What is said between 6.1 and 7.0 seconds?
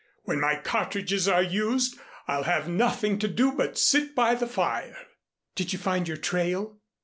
trail?"